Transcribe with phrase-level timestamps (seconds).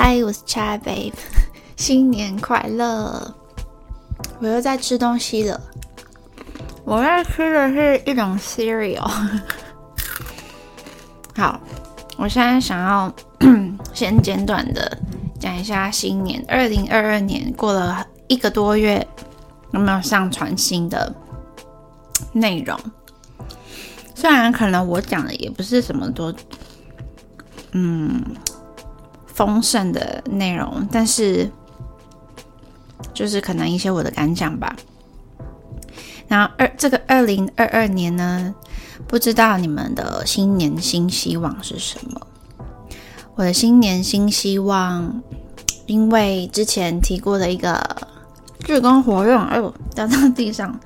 [0.00, 1.12] 嗨，我是 Chai Babe，
[1.76, 3.34] 新年快乐！
[4.38, 5.60] 我又在吃东西了，
[6.84, 9.10] 我在吃的是一种 cereal。
[11.36, 11.60] 好，
[12.16, 13.12] 我现在想要
[13.92, 14.96] 先简短的
[15.40, 19.04] 讲一下新年，二零二二年过了一个多月，
[19.72, 21.12] 有没有上传新的
[22.32, 22.78] 内容？
[24.14, 26.32] 虽然可能我讲的也不是什么多，
[27.72, 28.22] 嗯。
[29.38, 31.48] 丰盛的内容，但是
[33.14, 34.74] 就是可能一些我的感想吧。
[36.26, 38.52] 然后二这个二零二二年呢，
[39.06, 42.20] 不知道你们的新年新希望是什么？
[43.36, 45.22] 我的新年新希望，
[45.86, 47.80] 因为之前提过的一个
[48.64, 50.80] 志工活动，哎呦掉到地上，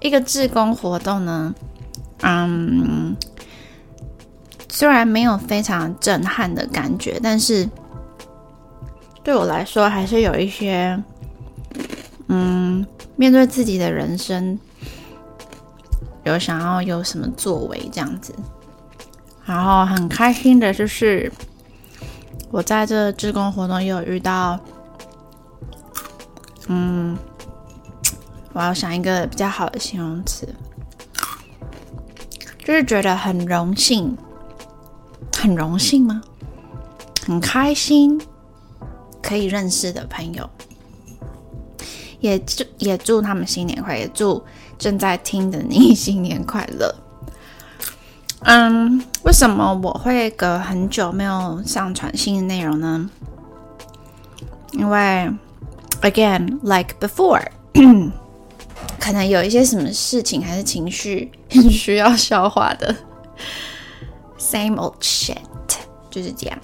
[0.00, 1.54] 一个志工活动呢，
[2.22, 3.14] 嗯。
[4.72, 7.68] 虽然没有非常震撼的感觉，但是
[9.22, 10.98] 对我来说还是有一些，
[12.28, 14.58] 嗯，面对自己的人生，
[16.24, 18.32] 有想要有什么作为这样子。
[19.44, 21.30] 然后很开心的就是，
[22.50, 24.58] 我在这志工活动也有遇到，
[26.68, 27.18] 嗯，
[28.52, 30.48] 我要想一个比较好的形容词，
[32.64, 34.16] 就是觉得很荣幸。
[35.40, 36.20] 很荣幸吗？
[37.26, 38.20] 很开心
[39.22, 40.48] 可以认识的朋友，
[42.20, 44.42] 也祝也祝他们新年快乐，也祝
[44.78, 46.94] 正在听的你新年快乐。
[48.40, 53.08] 嗯，为什么我会隔很久没有上传新的内容呢？
[54.72, 55.30] 因为
[56.02, 57.46] ，again like before，
[59.00, 61.32] 可能有一些什么事情还是情绪
[61.70, 62.94] 需要消化的。
[64.50, 65.36] Same old shit，
[66.10, 66.58] 就是这样。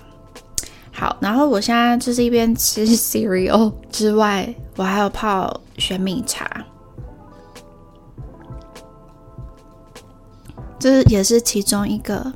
[0.93, 6.65] 好，然后我现在就是一边吃 cereal 之外，我还有泡玄米茶，
[10.81, 12.33] 这也是其中一个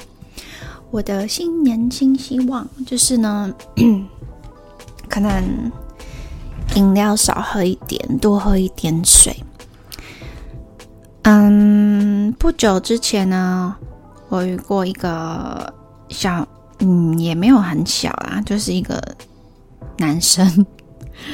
[0.93, 3.53] 我的新年新希望，就是呢，
[5.09, 5.73] 可能
[6.77, 9.35] 饮料少喝一点，多喝一点水。
[11.23, 13.77] 嗯，不久之前呢。
[14.31, 15.75] 我遇过一个
[16.09, 16.47] 小，
[16.79, 19.03] 嗯，也没有很小啊，就是一个
[19.99, 20.65] 男生。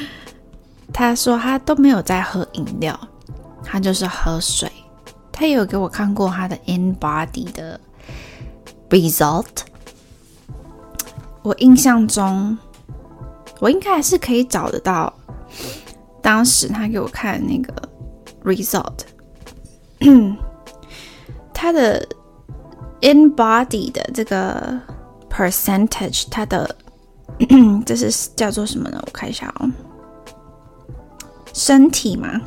[0.91, 2.99] 他说他都没有在喝饮料，
[3.63, 4.69] 他就是喝水。
[5.31, 7.79] 他也有给我看过他的 InBody 的
[8.89, 9.45] result。
[11.43, 12.57] 我印象中，
[13.59, 15.13] 我应该还是可以找得到
[16.19, 17.73] 当时他给我看那个
[18.43, 19.01] result。
[21.53, 22.03] 他的。
[23.01, 24.79] InBody 的这个
[25.29, 26.75] percentage，它的
[27.85, 28.99] 这是叫做什么呢？
[29.05, 29.69] 我看一下哦，
[31.53, 32.41] 身体嘛，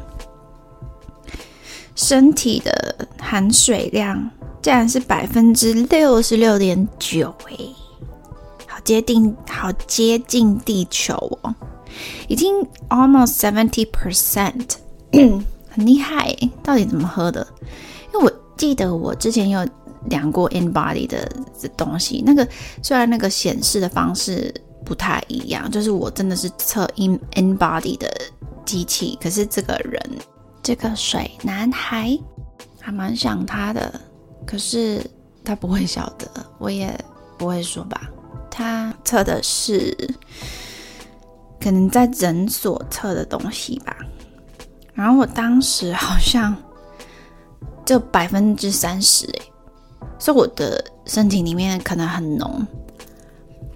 [1.95, 4.29] 身体的含水量
[4.61, 7.57] 竟然是百分之六十六点九，哎，
[8.67, 11.55] 好接近，好接近地球哦，
[12.27, 14.75] 已经 almost seventy percent，
[15.69, 17.47] 很厉害，到底怎么喝的？
[18.13, 19.65] 因为我记得我之前有。
[20.09, 21.31] 量过 InBody 的
[21.77, 22.47] 东西，那个
[22.83, 24.53] 虽然那个显示的方式
[24.85, 28.11] 不太一样，就是我真的是测 In InBody 的
[28.65, 30.03] 机器，可是这个人
[30.63, 32.19] 这个水男孩
[32.81, 34.01] 还蛮像他的，
[34.47, 35.05] 可是
[35.45, 36.27] 他不会晓得，
[36.59, 36.99] 我也
[37.37, 38.09] 不会说吧。
[38.51, 39.97] 他测的是
[41.61, 43.97] 可能在诊所测的东西吧，
[44.93, 46.57] 然后我当时好像
[47.85, 49.43] 就百分之三十诶。
[50.19, 52.67] 所以我的身体里面可能很浓，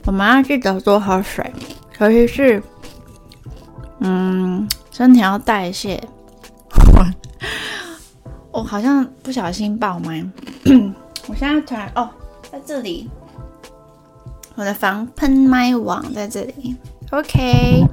[0.04, 1.52] 我们要记得多喝水，
[1.98, 2.62] 尤其是，
[4.00, 6.02] 嗯，身体要代谢。
[8.52, 10.24] 我、好像不小心爆麦，
[11.26, 12.08] 我现在突然哦，
[12.52, 13.10] 在这里，
[14.54, 16.76] 我的防喷麦网在这里。
[17.10, 17.86] OK，so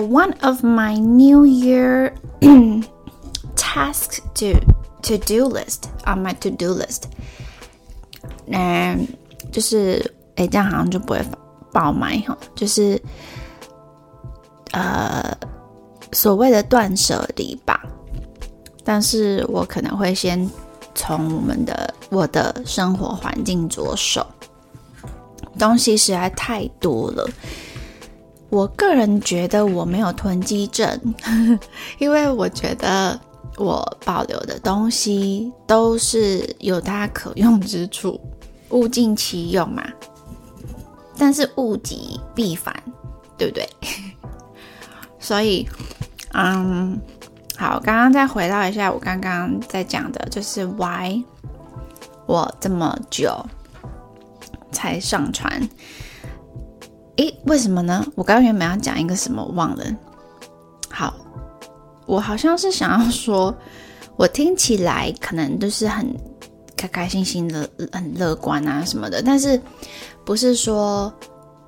[0.00, 2.12] one of my New Year
[3.56, 4.58] tasks to
[5.02, 7.02] To do list on my to do list，
[8.46, 9.04] 嗯，
[9.50, 11.20] 就是哎，这样好像就不会
[11.72, 12.38] 爆麦哈。
[12.54, 13.02] 就是
[14.70, 15.36] 呃，
[16.12, 17.82] 所谓的断舍离吧。
[18.84, 20.48] 但是我可能会先
[20.94, 24.24] 从我们的我的生活环境着手，
[25.58, 27.28] 东西实在太多了。
[28.50, 31.00] 我个人觉得我没有囤积症，
[31.98, 33.20] 因为我觉得。
[33.56, 38.20] 我保留的东西都是有它可用之处，
[38.70, 39.84] 物尽其用嘛。
[41.18, 42.74] 但是物极必反，
[43.36, 43.68] 对不对？
[45.20, 45.68] 所以，
[46.32, 46.98] 嗯，
[47.56, 51.22] 好，刚刚再回到一下我刚刚在讲的，就是 why
[52.26, 53.44] 我这么久
[54.72, 55.68] 才上传。
[57.16, 58.04] 诶，为什么呢？
[58.16, 59.84] 我刚刚原本要讲一个什么，忘了。
[60.90, 61.14] 好，
[62.06, 63.54] 我好像是想要说，
[64.16, 66.06] 我听起来可能都是很
[66.76, 69.60] 开开心心的、很乐观啊什么的，但是
[70.24, 71.12] 不是说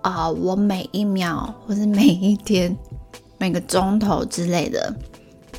[0.02, 2.76] 啊、我每一秒或是每一天、
[3.38, 4.94] 每个钟头之类的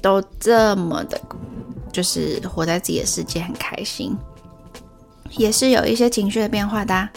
[0.02, 1.20] 都这么的，
[1.92, 4.16] 就是活在自己的世界，很开心，
[5.32, 7.10] 也是有一些情绪的变化的、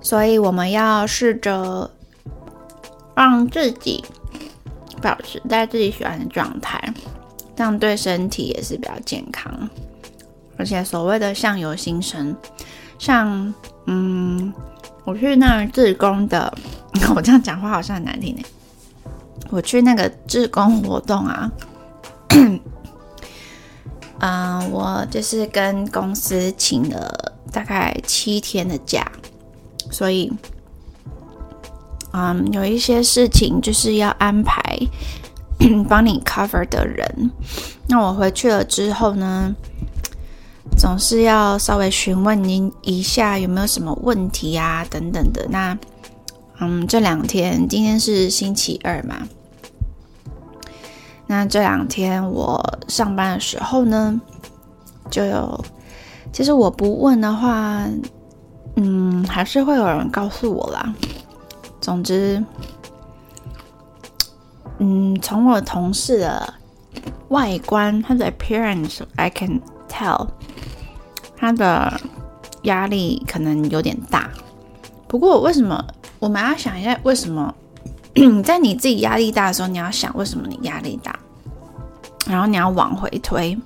[0.00, 1.90] 所以我们要试着
[3.16, 4.04] 让自己
[5.04, 6.82] 保持在自己喜欢的状态，
[7.54, 9.52] 这样对身体也是比较健康。
[10.56, 12.34] 而且所谓的相由心生，
[12.98, 13.52] 像
[13.86, 14.50] 嗯，
[15.04, 16.50] 我去那自工的，
[17.14, 18.42] 我这样讲话好像很难听呢。
[19.50, 21.52] 我去那个志工活动啊，
[24.20, 29.06] 嗯、 我就是跟公司请了大概七天的假。
[29.90, 30.32] 所以，
[32.16, 34.62] 嗯，有一些事情就是要安排
[35.90, 37.30] 帮你 cover 的人。
[37.88, 39.52] 那我回去了之后呢，
[40.78, 45.44] 总是要稍微询问您一下有没有什么问题啊，等等的。
[45.50, 45.76] 那，
[46.60, 49.16] 嗯，这两天，今天是星期二嘛。
[51.26, 54.20] 那这两天我上班的时候呢，
[55.10, 55.64] 就有，
[56.32, 57.88] 其实我不问的话。
[58.76, 60.92] 嗯，还是会有人告诉我啦。
[61.84, 62.42] 总之，
[64.78, 66.54] 嗯，从我同事的
[67.28, 70.28] 外观，他的 appearance，I can tell，
[71.36, 72.00] 他的
[72.62, 74.30] 压力可能有点大。
[75.06, 75.84] 不过，为什么
[76.18, 77.54] 我们要想一下，为什么
[78.42, 81.14] 在你自己压力大的时候，你要想为什么你压力大，
[82.26, 83.58] 然后你要往回推。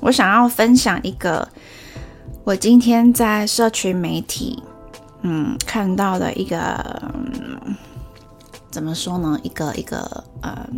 [0.00, 1.48] 我想要分享一个。
[2.42, 4.60] 我今天在社群媒体，
[5.26, 7.74] 嗯，看到的一个，嗯，
[8.70, 9.40] 怎么说呢？
[9.42, 10.68] 一个一个呃，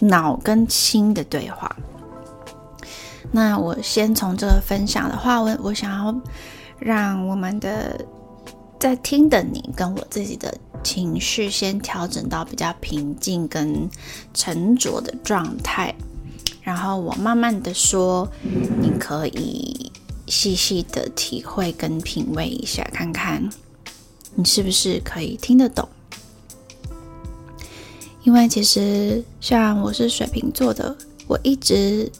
[0.00, 1.76] 脑跟心的对话。
[3.30, 6.20] 那我先从这个分享的话，我我想要
[6.80, 8.04] 让我们的
[8.80, 13.88] 在听的你跟我自己的情绪先调整到比较平静跟
[14.34, 15.94] 沉着的状态，
[16.60, 18.28] 然后我慢慢的说，
[18.80, 19.85] 你可以。
[20.26, 23.48] 细细的体会跟品味一下，看看
[24.34, 25.88] 你是不是可以听得懂。
[28.24, 30.96] 因为其实像我是水瓶座的，
[31.28, 32.10] 我一直，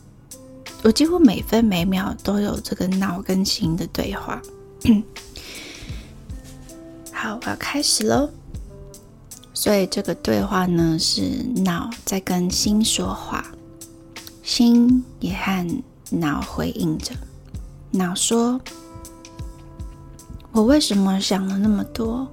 [0.85, 4.41] 我几乎每分每秒都有这个脑跟心的对话。
[7.13, 8.31] 好，我要开始喽。
[9.53, 11.23] 所以这个对话呢，是
[11.65, 13.45] 脑在跟心说话，
[14.45, 17.13] 心也和脑回应着。
[17.91, 18.61] 脑说
[20.53, 22.27] ：“我为什么想了那么多？”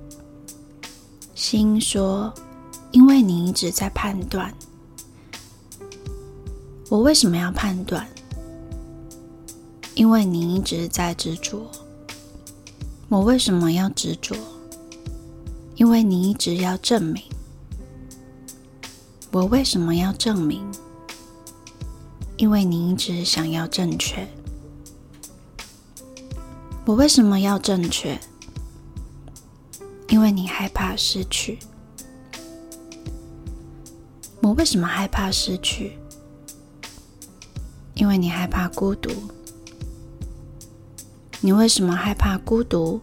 [1.35, 2.33] 心说
[2.91, 4.53] ：“因为你一直在判断。”
[6.89, 8.07] 我为什么要判断？
[9.95, 11.69] 因为你一直在执着。
[13.09, 14.35] 我为什么要执着？
[15.75, 17.23] 因为你一直要证明。
[19.31, 20.63] 我为什么要证明？
[22.37, 24.27] 因为你一直想要正确。
[26.85, 28.19] 我为什么要正确？
[30.09, 31.57] 因为你害怕失去。
[34.41, 35.97] 我为什么害怕失去？
[37.93, 39.09] 因为你害怕孤独。
[41.39, 42.99] 你为什么害怕孤独？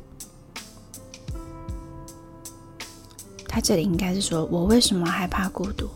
[3.48, 5.88] 他这里应该是说：“我为什么害怕孤独？”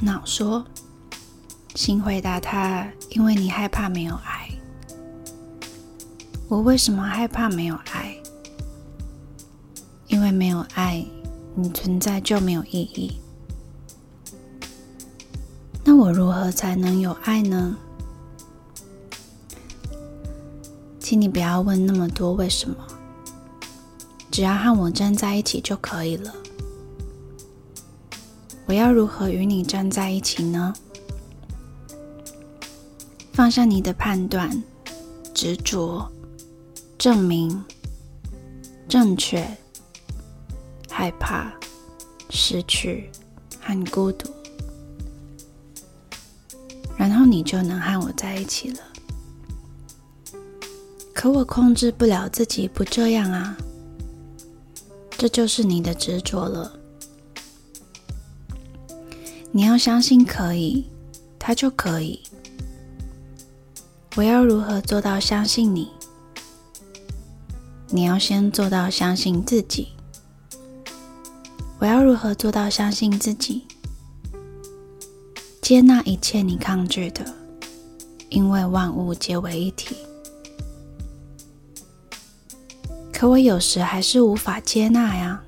[0.00, 0.64] 脑说，
[1.74, 4.50] 心回答他：“因为你害怕没有爱。”
[6.48, 8.16] 我为什么害怕没有爱？
[10.06, 11.04] 因为没有爱，
[11.56, 13.18] 你存在就没有意义。
[15.84, 17.76] 那我如何才能有爱呢？
[21.00, 22.76] 请你不要问那么多为什么，
[24.30, 26.32] 只要和我站在一起就可以了。
[28.66, 30.72] 我要如何与你站在一起呢？
[33.32, 34.62] 放下你的判断、
[35.34, 36.08] 执着。
[36.98, 37.62] 证明、
[38.88, 39.46] 正确、
[40.90, 41.52] 害怕、
[42.30, 43.10] 失去
[43.60, 44.30] 和孤独，
[46.96, 48.78] 然后你就能和我在一起了。
[51.12, 53.56] 可我控制不了自己不这样啊，
[55.10, 56.72] 这就是你的执着了。
[59.52, 60.90] 你要相信可以，
[61.38, 62.20] 它就可以。
[64.16, 65.90] 我要如何做到相信你？
[67.96, 69.88] 你要先做到相信自己。
[71.78, 73.64] 我要如何做到相信自己？
[75.62, 77.24] 接纳一切你抗拒的，
[78.28, 79.96] 因为万物皆为一体。
[83.14, 85.42] 可我有时还是无法接纳呀。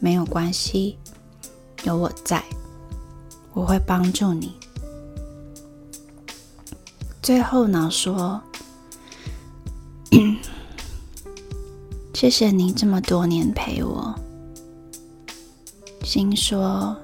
[0.00, 0.96] 没有关系，
[1.84, 2.42] 有我在，
[3.52, 4.54] 我会帮助你。
[7.20, 8.42] 最后呢，说，
[12.20, 14.12] 谢谢你这么多年陪我。
[16.02, 16.96] 心说，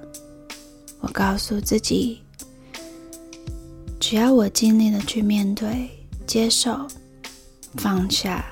[0.98, 2.18] 我告诉自己，
[4.00, 5.88] 只要我尽力的去面对、
[6.26, 6.88] 接受、
[7.76, 8.44] 放下。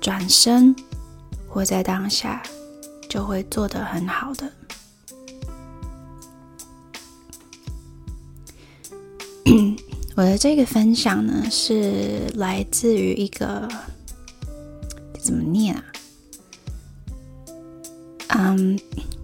[0.00, 0.74] 转身，
[1.46, 2.42] 活在当下，
[3.06, 4.50] 就会做得很好的。
[10.16, 13.68] 我的这个分享呢，是来自于一个
[18.36, 18.78] 嗯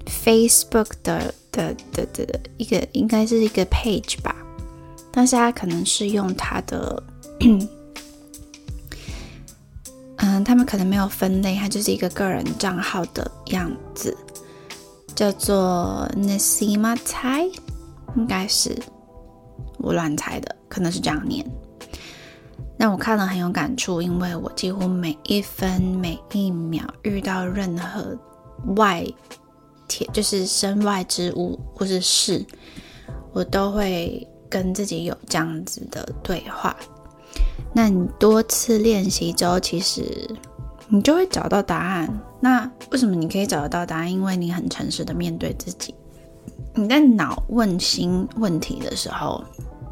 [0.07, 4.35] ，Facebook 的的的的一个，应该是一个 page 吧，
[5.11, 7.02] 但是他可能是用他的。
[10.23, 14.14] 嗯，他们可能没有分类，它就是一个个人账号的样子，
[15.14, 17.43] 叫做 Nasima 猜
[18.14, 18.79] 应该是
[19.79, 21.45] 我乱猜的，可能是这样念。
[22.76, 28.14] 那我看了很有感触，因为我几乎每一分每一秒遇到任何
[28.76, 29.07] 外
[29.88, 32.45] 铁，就是身外之物或是事，
[33.33, 36.76] 我都会跟自己有这样子的对话。
[37.73, 40.29] 那你多次练习之后，其实
[40.88, 42.21] 你就会找到答案。
[42.40, 44.12] 那为什么你可以找得到答案？
[44.12, 45.95] 因为你很诚实的面对自己。
[46.75, 49.45] 你在脑问心问题的时候，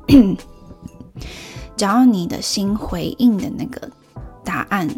[1.76, 3.90] 只要你的心回应的那个
[4.44, 4.88] 答案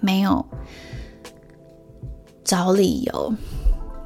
[0.00, 0.44] 没有
[2.44, 3.34] 找理由，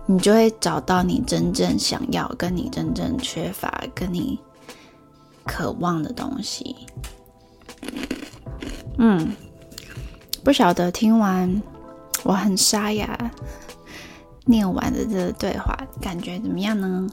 [0.07, 4.39] 你就会找到你真正想要、跟你真正缺乏、跟你。
[5.51, 6.77] 渴望的东西，
[8.99, 9.35] 嗯，
[10.45, 11.63] 不晓得听完
[12.23, 13.19] 我很沙哑
[14.45, 17.09] 念完的这个对话，感觉怎么样呢？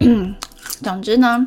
[0.00, 0.34] 嗯，
[0.82, 1.46] 总之呢，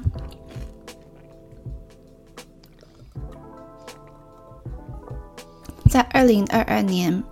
[5.90, 7.24] 在二零二二年，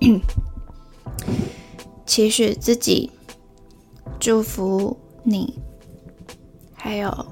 [2.06, 3.10] 期许自己，
[4.18, 5.58] 祝福你。
[6.80, 7.26] 还有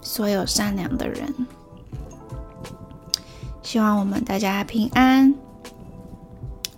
[0.00, 1.32] 所有善良的人，
[3.62, 5.34] 希望我们大家平安，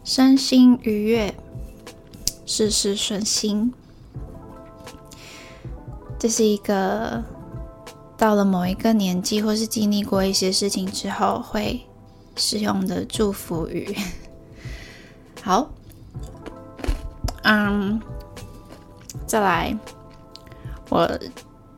[0.05, 1.35] 身心愉悦，
[2.45, 3.73] 事事顺心。
[6.19, 7.23] 这是一个
[8.19, 11.81] 到了某一个年纪，或是经历过一些事情之后会
[12.35, 13.97] 使用的祝福语。
[15.47, 15.71] 好，
[17.45, 18.01] 嗯，
[19.29, 19.79] 再来，
[20.89, 21.09] 我。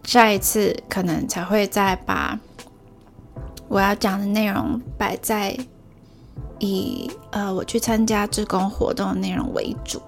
[0.04, 2.40] 下一次可能才会再把
[3.68, 5.54] 我要讲的内容摆在
[6.58, 10.00] 以呃我去参加志工活动的内容为主，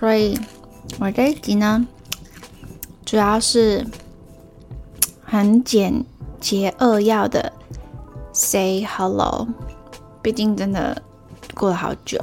[0.00, 0.40] 所以
[0.98, 1.86] 我这一集呢，
[3.04, 3.86] 主要是
[5.22, 6.02] 很简
[6.40, 7.52] 洁扼要的
[8.32, 9.46] say hello，
[10.22, 11.02] 毕竟真的
[11.54, 12.18] 过了好久，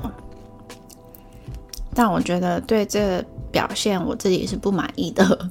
[1.93, 5.50] 但我觉得对这个表现我自己是不满意的。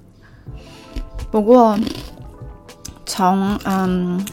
[1.31, 1.79] 不过，
[3.07, 4.25] 从嗯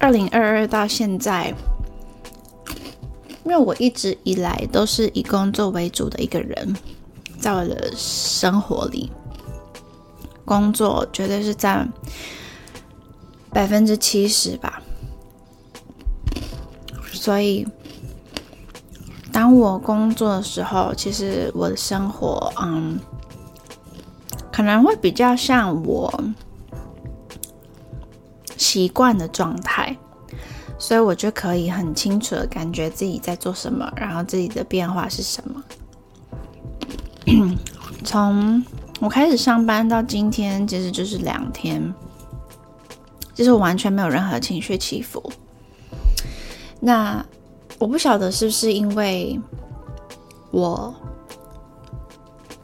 [0.00, 1.54] 二零二二到现在，
[3.44, 6.76] 因为我一直以来都是以工作为主的一个人，
[7.38, 9.10] 在我的生活里，
[10.44, 11.88] 工作绝对是占
[13.50, 14.82] 百分之七十吧。
[17.12, 17.66] 所以，
[19.34, 22.96] 当我工作的时候，其实我的生活嗯。
[24.52, 26.22] 可能会比较像我
[28.56, 29.96] 习惯的状态，
[30.78, 35.64] 所以我就可以很清楚的感觉自己在做什么，然后自己的变化是什么。
[38.04, 38.64] 从
[39.00, 41.92] 我开始上班到今天，其实就是两天，
[43.34, 45.32] 就是完全没有任何情绪起伏。
[46.78, 47.26] 那
[47.78, 49.40] 我不晓得是不是因为
[50.50, 50.94] 我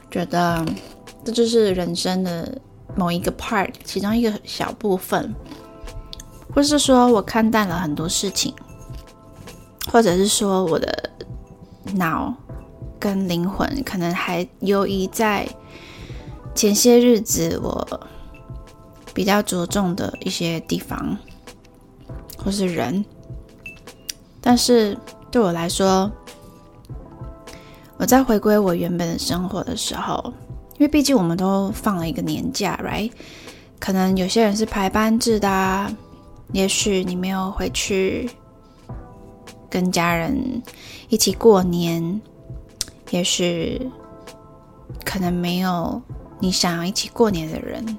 [0.09, 0.65] 觉得。
[1.23, 2.59] 这就是人生的
[2.95, 5.35] 某一个 part，其中一个小部分，
[6.51, 8.51] 或是说我看淡了很多事情，
[9.91, 11.11] 或者是说我的
[11.93, 12.33] 脑
[12.99, 15.47] 跟灵魂可能还游移在
[16.55, 18.01] 前些日子我
[19.13, 21.15] 比较着重的一些地方，
[22.35, 23.05] 或是人，
[24.41, 24.97] 但是
[25.29, 26.11] 对我来说，
[27.97, 30.33] 我在回归我原本的生活的时候。
[30.77, 33.11] 因为毕竟我们都放了一个年假，right？
[33.79, 35.95] 可能有些人是排班制的，
[36.53, 38.27] 也许你没有回去
[39.69, 40.59] 跟家人
[41.09, 42.19] 一起过年，
[43.11, 43.91] 也许
[45.05, 46.01] 可能没有
[46.39, 47.97] 你想要一起过年的人。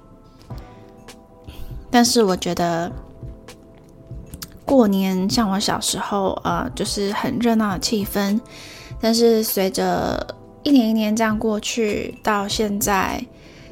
[1.89, 2.91] 但是我觉得
[4.64, 8.40] 过年像我小时候，呃，就是很热闹的气氛，
[9.00, 10.25] 但是随着
[10.62, 13.25] 一年一年这样过去，到现在，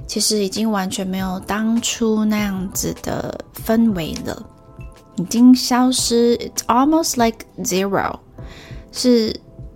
[0.06, 4.42] 其实已经完全没有当初那样子的氛围了，
[5.16, 6.37] 已经消失。
[6.38, 8.18] It's almost like zero，
[8.90, 9.35] 是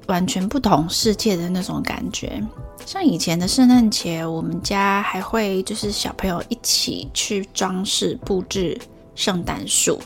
[0.09, 2.43] 完全不同世界的那种感觉。
[2.85, 8.79] 像以前的圣诞节，我们家还会就是小朋友一起去装饰布置
[9.15, 9.99] 圣诞树，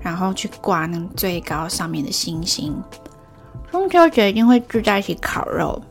[0.00, 2.76] 然后去挂那最高上面的星星。
[3.70, 5.82] 中秋节一定会聚在一起烤肉。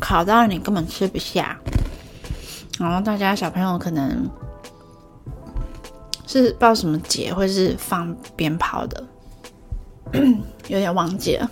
[0.00, 1.58] 烤到你根本吃不下，
[2.78, 4.30] 然后大家小朋友可能
[6.24, 9.04] 是报什么节，或是放鞭炮的，
[10.68, 11.50] 有点忘记了。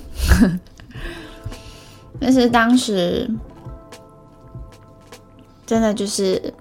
[2.20, 3.28] 但是当时
[5.66, 6.54] 真的就是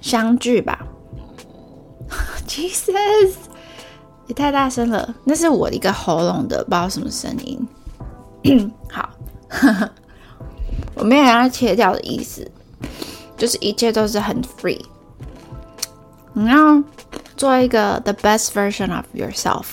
[0.00, 0.86] 相聚吧。
[2.48, 3.34] Jesus，
[4.26, 8.70] 也太大声了，那是我的一个喉咙的不知道什么声音。
[8.90, 9.08] 好。
[10.94, 12.50] 我没有要切掉的意思，
[13.36, 14.80] 就是一切都是很 free。
[16.34, 16.82] 你要
[17.36, 19.64] 做一个 the best version of yourself，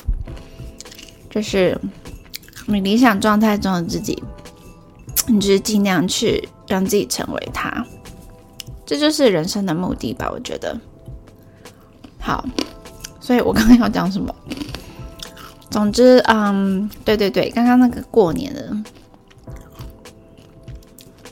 [1.29, 1.77] 就是
[2.65, 4.21] 你理想状态中的自己，
[5.27, 7.85] 你就是尽量去让自己成为他，
[8.85, 10.29] 这就是人生的目的吧？
[10.31, 10.77] 我觉得。
[12.19, 12.45] 好，
[13.29, 14.33] 所以我刚刚要讲什么？
[15.69, 18.75] 总之，嗯，对对对，刚刚那个过年的。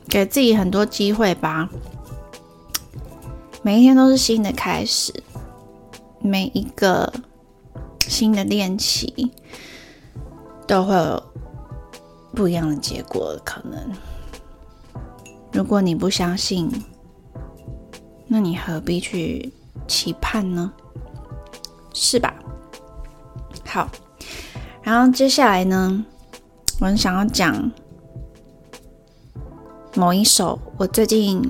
[0.07, 1.67] 给自己很多机会吧，
[3.63, 5.11] 每一天都是新的开始，
[6.19, 7.11] 每一个
[8.01, 9.31] 新的练习
[10.67, 11.23] 都会有
[12.35, 13.35] 不一样的结果。
[13.43, 13.91] 可能，
[15.51, 16.69] 如果你不相信，
[18.27, 19.51] 那你何必去
[19.87, 20.71] 期盼呢？
[21.99, 22.31] 是吧？
[23.65, 23.89] 好，
[24.83, 26.05] 然后接下来呢，
[26.79, 27.71] 我很想要讲。
[29.95, 31.41] 某一首我最近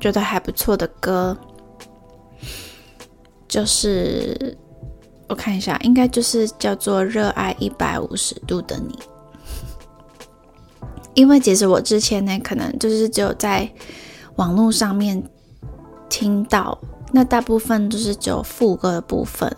[0.00, 1.36] 觉得还不错的歌，
[3.46, 4.56] 就是
[5.28, 8.94] 我看一下，应该就是叫做《热爱一百五十度的你》。
[11.12, 13.70] 因为其实我之前呢，可能就是只有在
[14.36, 15.22] 网络上面
[16.08, 16.78] 听到，
[17.14, 19.56] 那大部分都是只有副歌的部分。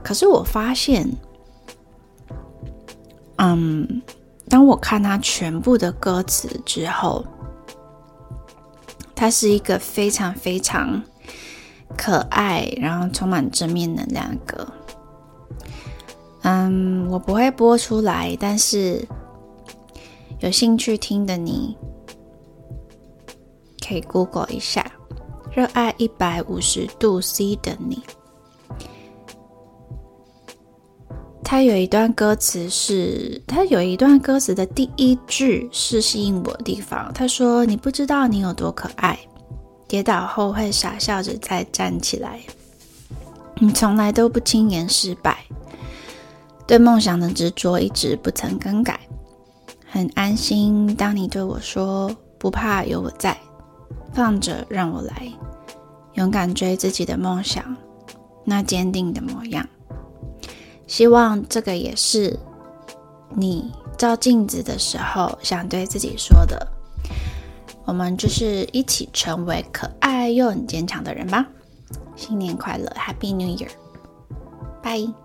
[0.00, 1.10] 可是我发现，
[3.36, 4.00] 嗯。
[4.48, 7.24] 当我看他全部的歌词之后，
[9.14, 11.02] 它是一个非常非常
[11.96, 14.68] 可爱，然后充满正面能量的歌。
[16.42, 19.08] 嗯，我不会播出来，但是
[20.40, 21.74] 有兴趣听的你
[23.80, 24.82] 可以 Google 一下
[25.54, 27.96] 《热爱一百五十度 C 的你》。
[31.44, 37.12] 他有一段歌词是，他有一段歌词的第一句是吸引我的地方。
[37.12, 39.18] 他说：“你不知道你有多可爱，
[39.86, 42.40] 跌倒后会傻笑着再站起来。
[43.56, 45.44] 你从来都不轻言失败，
[46.66, 48.98] 对梦想的执着一直不曾更改。
[49.86, 53.36] 很安心，当你对我说不怕有我在，
[54.12, 55.32] 放着让我来，
[56.14, 57.76] 勇敢追自己的梦想，
[58.44, 59.66] 那坚定的模样。”
[60.86, 62.38] 希望这个也是
[63.34, 66.68] 你照镜子的时候想对自己说的。
[67.84, 71.46] 我们就是一起成为可爱又很坚强的人吧。
[72.14, 73.70] 新年快乐，Happy New Year，
[74.82, 75.21] 拜。